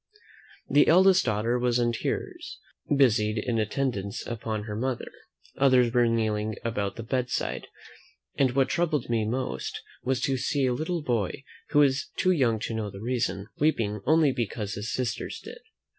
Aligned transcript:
The 0.67 0.87
eldest 0.87 1.25
daughter 1.25 1.59
was 1.59 1.77
in 1.77 1.91
tears, 1.91 2.57
busied 2.97 3.37
in 3.37 3.59
attendance 3.59 4.25
upon 4.25 4.63
her 4.63 4.75
mother; 4.75 5.11
others 5.57 5.93
were 5.93 6.07
kneeling 6.07 6.55
about 6.65 6.95
the 6.95 7.03
bedside: 7.03 7.67
and 8.35 8.55
what 8.55 8.67
troubled 8.69 9.11
me 9.11 9.25
most, 9.27 9.79
was, 10.01 10.19
to 10.21 10.37
see 10.37 10.65
a 10.65 10.73
little 10.73 11.03
boy, 11.03 11.43
who 11.69 11.77
was 11.77 12.09
too 12.17 12.31
young 12.31 12.57
to 12.61 12.73
know 12.73 12.89
the 12.89 12.99
reason, 12.99 13.45
weeping 13.59 14.01
only 14.07 14.31
because 14.31 14.73
his 14.73 14.91
sisters 14.91 15.39
did. 15.39 15.59